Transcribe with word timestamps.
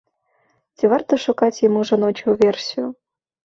Ці 0.75 0.89
варта 0.93 1.19
шукаць 1.25 1.63
яму 1.67 1.79
жаночую 1.91 2.37
версію? 2.43 2.85